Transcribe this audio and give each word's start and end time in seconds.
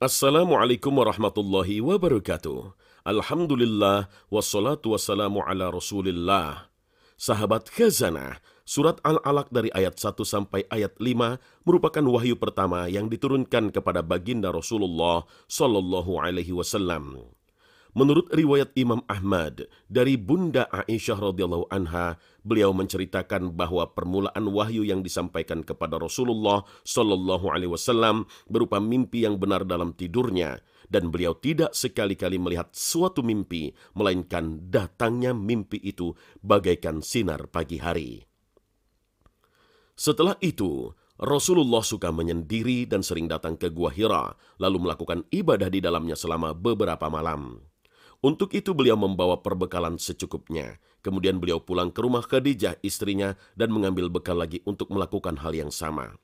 Assalamualaikum 0.00 0.96
warahmatullahi 0.96 1.84
wabarakatuh. 1.84 2.72
Alhamdulillah 3.04 4.08
wassalatu 4.32 4.96
wassalamu 4.96 5.44
ala 5.44 5.68
Rasulillah. 5.68 6.72
Sahabat 7.20 7.68
Khazanah, 7.68 8.40
surat 8.64 8.96
Al-Alaq 9.04 9.52
dari 9.52 9.68
ayat 9.76 10.00
1 10.00 10.24
sampai 10.24 10.64
ayat 10.72 10.96
5 10.96 11.36
merupakan 11.68 12.00
wahyu 12.16 12.32
pertama 12.40 12.88
yang 12.88 13.12
diturunkan 13.12 13.76
kepada 13.76 14.00
baginda 14.00 14.48
Rasulullah 14.48 15.28
sallallahu 15.52 16.16
alaihi 16.16 16.56
wasallam. 16.56 17.36
Menurut 17.90 18.30
riwayat 18.30 18.70
Imam 18.78 19.02
Ahmad 19.10 19.66
dari 19.90 20.14
Bunda 20.14 20.70
Aisyah 20.70 21.18
radhiyallahu 21.18 21.66
anha, 21.74 22.22
beliau 22.46 22.70
menceritakan 22.70 23.50
bahwa 23.50 23.90
permulaan 23.90 24.46
wahyu 24.46 24.86
yang 24.86 25.02
disampaikan 25.02 25.66
kepada 25.66 25.98
Rasulullah 25.98 26.62
Shallallahu 26.86 27.50
alaihi 27.50 27.74
wasallam 27.74 28.30
berupa 28.46 28.78
mimpi 28.78 29.26
yang 29.26 29.42
benar 29.42 29.66
dalam 29.66 29.90
tidurnya 29.90 30.62
dan 30.86 31.10
beliau 31.10 31.34
tidak 31.34 31.74
sekali-kali 31.74 32.38
melihat 32.38 32.70
suatu 32.70 33.26
mimpi 33.26 33.74
melainkan 33.98 34.70
datangnya 34.70 35.34
mimpi 35.34 35.82
itu 35.82 36.14
bagaikan 36.46 37.02
sinar 37.02 37.50
pagi 37.50 37.82
hari. 37.82 38.22
Setelah 39.98 40.38
itu, 40.40 40.94
Rasulullah 41.20 41.84
suka 41.84 42.08
menyendiri 42.14 42.86
dan 42.86 43.04
sering 43.04 43.28
datang 43.28 43.58
ke 43.58 43.68
Gua 43.68 43.92
Hira, 43.92 44.32
lalu 44.56 44.88
melakukan 44.88 45.28
ibadah 45.28 45.68
di 45.68 45.82
dalamnya 45.82 46.16
selama 46.16 46.56
beberapa 46.56 47.10
malam. 47.12 47.69
Untuk 48.20 48.52
itu 48.52 48.76
beliau 48.76 49.00
membawa 49.00 49.40
perbekalan 49.40 49.96
secukupnya. 49.96 50.76
Kemudian 51.00 51.40
beliau 51.40 51.56
pulang 51.64 51.88
ke 51.88 52.04
rumah 52.04 52.20
Khadijah 52.20 52.76
istrinya 52.84 53.32
dan 53.56 53.72
mengambil 53.72 54.12
bekal 54.12 54.36
lagi 54.36 54.60
untuk 54.68 54.92
melakukan 54.92 55.40
hal 55.40 55.56
yang 55.56 55.72
sama. 55.72 56.20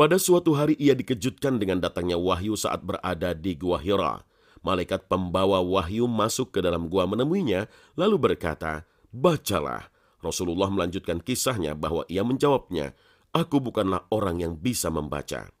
Pada 0.00 0.16
suatu 0.16 0.56
hari 0.56 0.78
ia 0.80 0.96
dikejutkan 0.96 1.60
dengan 1.60 1.84
datangnya 1.84 2.16
wahyu 2.16 2.56
saat 2.56 2.80
berada 2.80 3.36
di 3.36 3.52
Gua 3.52 3.76
Hira. 3.76 4.24
Malaikat 4.64 5.10
pembawa 5.10 5.60
wahyu 5.60 6.08
masuk 6.08 6.56
ke 6.56 6.64
dalam 6.64 6.88
gua 6.88 7.04
menemuinya, 7.04 7.68
lalu 7.98 8.16
berkata, 8.32 8.88
Bacalah. 9.12 9.92
Rasulullah 10.24 10.70
melanjutkan 10.72 11.20
kisahnya 11.20 11.76
bahwa 11.76 12.06
ia 12.08 12.24
menjawabnya, 12.24 12.96
Aku 13.36 13.60
bukanlah 13.60 14.08
orang 14.08 14.40
yang 14.40 14.54
bisa 14.56 14.88
membaca. 14.88 15.52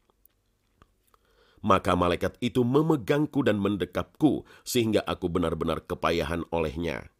Maka 1.64 1.98
malaikat 1.98 2.38
itu 2.38 2.62
memegangku 2.62 3.42
dan 3.42 3.58
mendekapku, 3.58 4.46
sehingga 4.62 5.02
aku 5.02 5.26
benar-benar 5.26 5.82
kepayahan 5.82 6.46
olehnya. 6.54 7.10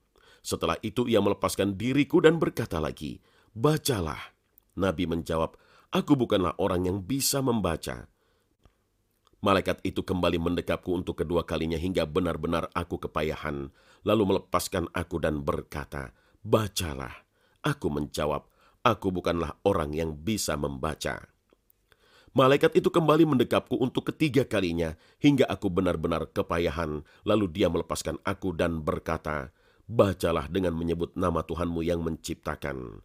Setelah 0.42 0.78
itu 0.80 1.10
ia 1.10 1.18
melepaskan 1.18 1.74
diriku 1.74 2.22
dan 2.22 2.38
berkata 2.38 2.78
lagi, 2.78 3.18
Bacalah. 3.52 4.34
Nabi 4.78 5.10
menjawab, 5.10 5.58
Aku 5.90 6.14
bukanlah 6.14 6.54
orang 6.62 6.86
yang 6.86 6.98
bisa 7.02 7.42
membaca. 7.42 8.06
Malaikat 9.38 9.82
itu 9.86 10.02
kembali 10.02 10.38
mendekapku 10.42 10.90
untuk 10.94 11.22
kedua 11.22 11.46
kalinya 11.46 11.78
hingga 11.78 12.06
benar-benar 12.06 12.70
aku 12.74 12.98
kepayahan, 12.98 13.70
lalu 14.02 14.34
melepaskan 14.34 14.90
aku 14.94 15.22
dan 15.22 15.42
berkata, 15.42 16.14
Bacalah. 16.42 17.26
Aku 17.62 17.90
menjawab, 17.90 18.46
Aku 18.86 19.10
bukanlah 19.10 19.58
orang 19.66 19.90
yang 19.94 20.14
bisa 20.14 20.54
membaca. 20.54 21.37
Malaikat 22.36 22.76
itu 22.76 22.92
kembali 22.92 23.24
mendekapku 23.24 23.80
untuk 23.80 24.12
ketiga 24.12 24.44
kalinya, 24.44 24.96
hingga 25.20 25.48
aku 25.48 25.72
benar-benar 25.72 26.28
kepayahan. 26.28 27.04
Lalu 27.24 27.46
dia 27.52 27.72
melepaskan 27.72 28.20
aku 28.24 28.52
dan 28.52 28.84
berkata, 28.84 29.52
Bacalah 29.88 30.52
dengan 30.52 30.76
menyebut 30.76 31.16
nama 31.16 31.40
Tuhanmu 31.40 31.80
yang 31.80 32.04
menciptakan. 32.04 33.00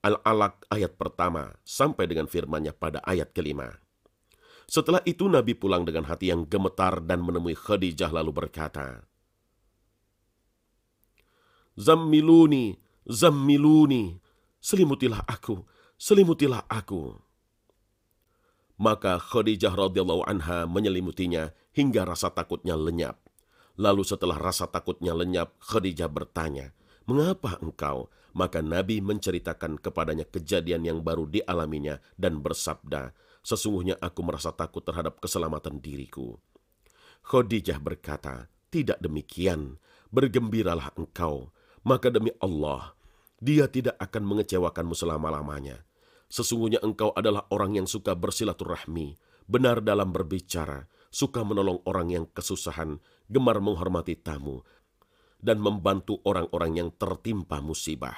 Al-Alaq 0.00 0.64
ayat 0.72 0.96
pertama 0.96 1.60
sampai 1.60 2.08
dengan 2.08 2.24
firmannya 2.24 2.72
pada 2.72 3.04
ayat 3.04 3.36
kelima. 3.36 3.76
Setelah 4.64 5.04
itu 5.04 5.28
Nabi 5.28 5.52
pulang 5.52 5.84
dengan 5.84 6.08
hati 6.08 6.32
yang 6.32 6.48
gemetar 6.48 7.04
dan 7.04 7.20
menemui 7.20 7.52
Khadijah 7.52 8.08
lalu 8.08 8.32
berkata, 8.32 9.04
Zammiluni, 11.76 12.80
zammiluni, 13.04 14.16
selimutilah 14.62 15.20
aku, 15.28 15.68
selimutilah 16.00 16.64
aku. 16.64 17.29
Maka 18.80 19.20
Khadijah 19.20 19.76
radhiyallahu 19.76 20.24
anha 20.24 20.64
menyelimutinya 20.64 21.52
hingga 21.76 22.08
rasa 22.08 22.32
takutnya 22.32 22.80
lenyap. 22.80 23.20
Lalu 23.76 24.08
setelah 24.08 24.40
rasa 24.40 24.64
takutnya 24.72 25.12
lenyap, 25.12 25.52
Khadijah 25.60 26.08
bertanya, 26.08 26.72
"Mengapa 27.04 27.60
engkau?" 27.60 28.08
Maka 28.32 28.62
Nabi 28.62 29.02
menceritakan 29.02 29.82
kepadanya 29.82 30.24
kejadian 30.24 30.86
yang 30.86 30.98
baru 31.02 31.26
dialaminya 31.26 32.00
dan 32.14 32.40
bersabda, 32.40 33.12
"Sesungguhnya 33.44 33.98
aku 34.00 34.22
merasa 34.24 34.54
takut 34.54 34.80
terhadap 34.80 35.20
keselamatan 35.20 35.82
diriku." 35.82 36.40
Khadijah 37.26 37.82
berkata, 37.82 38.48
"Tidak 38.72 38.96
demikian, 39.02 39.76
bergembiralah 40.08 40.94
engkau, 40.96 41.52
maka 41.84 42.08
demi 42.08 42.32
Allah, 42.40 42.96
dia 43.42 43.68
tidak 43.68 43.98
akan 43.98 44.24
mengecewakanmu 44.24 44.94
selama-lamanya." 44.96 45.89
Sesungguhnya 46.30 46.78
engkau 46.86 47.10
adalah 47.18 47.50
orang 47.50 47.74
yang 47.82 47.90
suka 47.90 48.14
bersilaturahmi, 48.14 49.18
benar 49.50 49.82
dalam 49.82 50.14
berbicara, 50.14 50.86
suka 51.10 51.42
menolong 51.42 51.82
orang 51.90 52.14
yang 52.14 52.24
kesusahan, 52.30 53.02
gemar 53.26 53.58
menghormati 53.58 54.14
tamu, 54.14 54.62
dan 55.42 55.58
membantu 55.58 56.22
orang-orang 56.22 56.78
yang 56.78 56.88
tertimpa 56.94 57.58
musibah. 57.58 58.14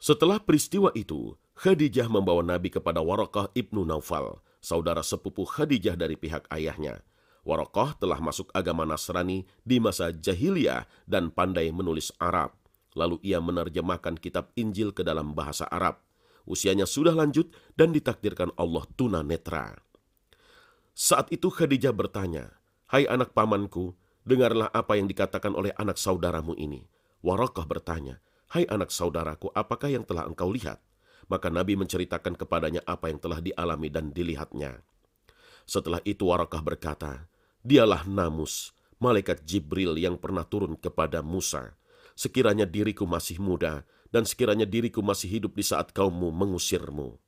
Setelah 0.00 0.38
peristiwa 0.40 0.94
itu, 0.94 1.34
Khadijah 1.58 2.08
membawa 2.08 2.40
Nabi 2.40 2.72
kepada 2.72 3.02
Warakah 3.04 3.52
ibnu 3.52 3.84
Naufal, 3.84 4.40
saudara 4.62 5.04
sepupu 5.04 5.44
Khadijah 5.44 5.98
dari 5.98 6.14
pihak 6.16 6.48
ayahnya. 6.54 7.02
Warakah 7.44 7.98
telah 7.98 8.20
masuk 8.22 8.48
agama 8.54 8.86
Nasrani 8.86 9.44
di 9.66 9.76
masa 9.82 10.14
jahiliyah 10.14 10.86
dan 11.04 11.32
pandai 11.34 11.68
menulis 11.74 12.14
Arab. 12.16 12.59
Lalu 12.98 13.22
ia 13.22 13.38
menerjemahkan 13.38 14.18
kitab 14.18 14.50
Injil 14.58 14.90
ke 14.90 15.06
dalam 15.06 15.30
bahasa 15.30 15.66
Arab. 15.70 16.02
Usianya 16.42 16.88
sudah 16.88 17.14
lanjut 17.14 17.54
dan 17.78 17.94
ditakdirkan 17.94 18.50
Allah 18.58 18.82
tuna 18.98 19.22
netra. 19.22 19.78
Saat 20.90 21.30
itu 21.30 21.46
Khadijah 21.46 21.94
bertanya, 21.94 22.58
Hai 22.90 23.06
anak 23.06 23.30
pamanku, 23.30 23.94
dengarlah 24.26 24.66
apa 24.74 24.98
yang 24.98 25.06
dikatakan 25.06 25.54
oleh 25.54 25.70
anak 25.78 25.94
saudaramu 25.94 26.58
ini. 26.58 26.90
Warakah 27.22 27.62
bertanya, 27.70 28.18
Hai 28.50 28.66
anak 28.66 28.90
saudaraku, 28.90 29.54
apakah 29.54 29.94
yang 29.94 30.02
telah 30.02 30.26
engkau 30.26 30.50
lihat? 30.50 30.82
Maka 31.30 31.46
Nabi 31.46 31.78
menceritakan 31.78 32.34
kepadanya 32.34 32.82
apa 32.82 33.06
yang 33.06 33.22
telah 33.22 33.38
dialami 33.38 33.86
dan 33.86 34.10
dilihatnya. 34.10 34.82
Setelah 35.62 36.02
itu 36.02 36.26
Warakah 36.26 36.58
berkata, 36.58 37.30
Dialah 37.62 38.02
Namus, 38.10 38.74
malaikat 38.98 39.46
Jibril 39.46 39.94
yang 39.94 40.18
pernah 40.18 40.42
turun 40.42 40.74
kepada 40.74 41.22
Musa 41.22 41.78
sekiranya 42.18 42.66
diriku 42.66 43.04
masih 43.04 43.38
muda, 43.42 43.86
dan 44.10 44.26
sekiranya 44.26 44.66
diriku 44.66 45.00
masih 45.00 45.40
hidup 45.40 45.54
di 45.54 45.62
saat 45.62 45.94
kaummu 45.94 46.30
mengusirmu. 46.34 47.18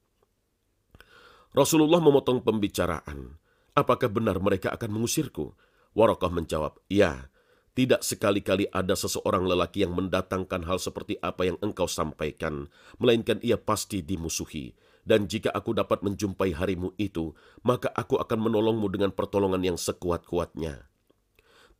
Rasulullah 1.52 2.00
memotong 2.00 2.40
pembicaraan. 2.40 3.36
Apakah 3.72 4.08
benar 4.08 4.40
mereka 4.40 4.72
akan 4.72 5.00
mengusirku? 5.00 5.52
Warakah 5.92 6.32
menjawab, 6.32 6.80
ya, 6.88 7.32
tidak 7.72 8.04
sekali-kali 8.04 8.68
ada 8.68 8.92
seseorang 8.92 9.48
lelaki 9.48 9.80
yang 9.80 9.96
mendatangkan 9.96 10.68
hal 10.68 10.76
seperti 10.76 11.16
apa 11.24 11.48
yang 11.48 11.56
engkau 11.64 11.88
sampaikan, 11.88 12.68
melainkan 13.00 13.40
ia 13.40 13.56
pasti 13.56 14.04
dimusuhi. 14.04 14.76
Dan 15.02 15.24
jika 15.24 15.50
aku 15.50 15.72
dapat 15.72 16.04
menjumpai 16.04 16.52
harimu 16.52 16.92
itu, 17.00 17.32
maka 17.64 17.88
aku 17.96 18.20
akan 18.20 18.38
menolongmu 18.38 18.86
dengan 18.92 19.10
pertolongan 19.10 19.64
yang 19.64 19.78
sekuat-kuatnya. 19.80 20.84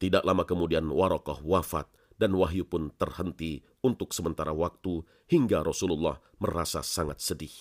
Tidak 0.01 0.25
lama 0.25 0.43
kemudian 0.49 0.89
Warokoh 0.89 1.45
wafat, 1.45 1.87
dan 2.23 2.39
wahyu 2.39 2.63
pun 2.63 2.95
terhenti 2.95 3.67
untuk 3.83 4.15
sementara 4.15 4.55
waktu 4.55 5.03
hingga 5.27 5.67
Rasulullah 5.67 6.23
merasa 6.39 6.87
sangat 6.87 7.19
sedih. 7.19 7.55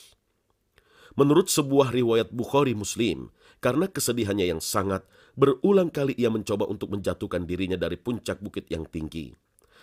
Menurut 1.17 1.49
sebuah 1.49 1.91
riwayat 1.91 2.29
Bukhari 2.31 2.71
Muslim, 2.77 3.33
karena 3.59 3.89
kesedihannya 3.89 4.47
yang 4.53 4.61
sangat, 4.63 5.03
berulang 5.35 5.91
kali 5.91 6.15
ia 6.15 6.31
mencoba 6.31 6.69
untuk 6.69 6.93
menjatuhkan 6.93 7.43
dirinya 7.43 7.75
dari 7.75 7.99
puncak 7.99 8.39
bukit 8.39 8.69
yang 8.71 8.87
tinggi. 8.87 9.35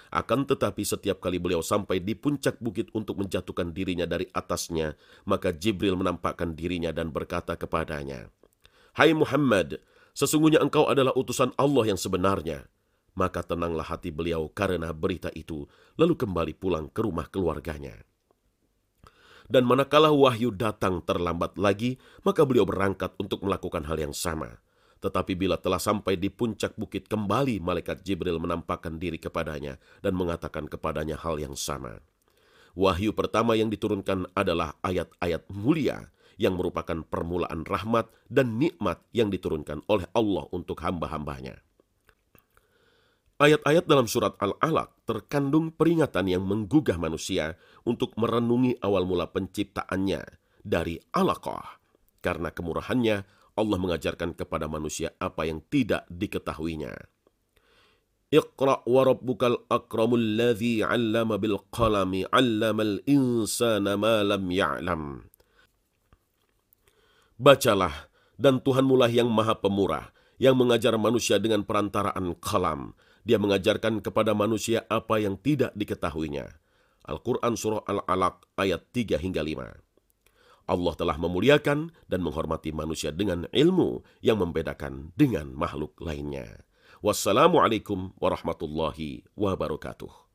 Akan 0.08 0.48
tetapi 0.48 0.88
setiap 0.88 1.20
kali 1.20 1.36
beliau 1.36 1.60
sampai 1.60 2.00
di 2.00 2.16
puncak 2.16 2.56
bukit 2.64 2.88
untuk 2.96 3.20
menjatuhkan 3.20 3.76
dirinya 3.76 4.08
dari 4.08 4.24
atasnya, 4.32 4.96
maka 5.28 5.52
Jibril 5.52 6.00
menampakkan 6.00 6.56
dirinya 6.56 6.96
dan 6.96 7.12
berkata 7.12 7.60
kepadanya, 7.60 8.32
Hai 8.96 9.12
Muhammad, 9.12 9.84
sesungguhnya 10.16 10.64
engkau 10.64 10.88
adalah 10.88 11.12
utusan 11.12 11.52
Allah 11.60 11.92
yang 11.92 12.00
sebenarnya. 12.00 12.72
Maka 13.18 13.42
tenanglah 13.42 13.82
hati 13.82 14.14
beliau 14.14 14.46
karena 14.46 14.94
berita 14.94 15.26
itu, 15.34 15.66
lalu 15.98 16.14
kembali 16.14 16.54
pulang 16.54 16.86
ke 16.86 17.02
rumah 17.02 17.26
keluarganya. 17.26 17.98
Dan 19.50 19.66
manakala 19.66 20.14
wahyu 20.14 20.54
datang 20.54 21.02
terlambat 21.02 21.58
lagi, 21.58 21.98
maka 22.22 22.46
beliau 22.46 22.62
berangkat 22.62 23.18
untuk 23.18 23.42
melakukan 23.42 23.82
hal 23.90 23.98
yang 23.98 24.14
sama. 24.14 24.62
Tetapi 25.02 25.34
bila 25.34 25.58
telah 25.58 25.82
sampai 25.82 26.14
di 26.14 26.30
puncak 26.30 26.78
bukit 26.78 27.10
kembali, 27.10 27.58
malaikat 27.58 28.06
Jibril 28.06 28.38
menampakkan 28.38 29.02
diri 29.02 29.18
kepadanya 29.18 29.82
dan 29.98 30.14
mengatakan 30.14 30.70
kepadanya 30.70 31.18
hal 31.18 31.42
yang 31.42 31.58
sama. 31.58 31.98
Wahyu 32.78 33.10
pertama 33.10 33.58
yang 33.58 33.66
diturunkan 33.66 34.30
adalah 34.38 34.78
ayat-ayat 34.86 35.50
mulia 35.50 36.14
yang 36.38 36.54
merupakan 36.54 37.02
permulaan 37.02 37.66
rahmat 37.66 38.06
dan 38.30 38.62
nikmat 38.62 39.02
yang 39.10 39.26
diturunkan 39.26 39.82
oleh 39.90 40.06
Allah 40.14 40.46
untuk 40.54 40.78
hamba-hambanya. 40.86 41.58
Ayat-ayat 43.38 43.86
dalam 43.86 44.10
surat 44.10 44.34
Al-Alaq 44.42 45.06
terkandung 45.06 45.70
peringatan 45.70 46.26
yang 46.26 46.42
menggugah 46.42 46.98
manusia 46.98 47.54
untuk 47.86 48.18
merenungi 48.18 48.82
awal 48.82 49.06
mula 49.06 49.30
penciptaannya 49.30 50.26
dari 50.66 50.98
alaqah. 51.14 51.78
Karena 52.18 52.50
kemurahannya, 52.50 53.16
Allah 53.54 53.78
mengajarkan 53.78 54.34
kepada 54.34 54.66
manusia 54.66 55.14
apa 55.22 55.46
yang 55.46 55.62
tidak 55.70 56.02
diketahuinya. 56.10 56.98
Iqra 58.34 58.82
wa 58.82 59.02
rabbukal 59.06 59.70
akramul 59.70 60.34
ladzi 60.34 60.82
'allama 60.82 61.38
bil 61.38 61.62
qalami 61.70 62.26
'allamal 62.26 62.98
insana 63.06 63.94
ma 63.94 64.26
lam 64.26 64.50
ya'lam. 64.50 65.02
Bacalah, 67.38 68.10
dan 68.34 68.58
Tuhanmulah 68.58 69.14
yang 69.14 69.30
maha 69.30 69.54
pemurah, 69.54 70.10
yang 70.42 70.58
mengajar 70.58 70.98
manusia 70.98 71.38
dengan 71.38 71.62
perantaraan 71.62 72.34
kalam, 72.42 72.98
dia 73.24 73.40
mengajarkan 73.40 74.04
kepada 74.04 74.36
manusia 74.36 74.84
apa 74.86 75.18
yang 75.18 75.38
tidak 75.40 75.74
diketahuinya. 75.74 76.46
Al-Quran 77.08 77.56
Surah 77.56 77.82
Al-Alaq 77.88 78.44
ayat 78.60 78.84
3 78.92 79.16
hingga 79.16 79.40
5. 79.40 79.88
Allah 80.68 80.94
telah 81.00 81.16
memuliakan 81.16 81.88
dan 82.04 82.20
menghormati 82.20 82.76
manusia 82.76 83.08
dengan 83.08 83.48
ilmu 83.48 84.04
yang 84.20 84.36
membedakan 84.36 85.16
dengan 85.16 85.48
makhluk 85.56 85.96
lainnya. 86.04 86.68
Wassalamualaikum 87.00 88.12
warahmatullahi 88.20 89.24
wabarakatuh. 89.32 90.27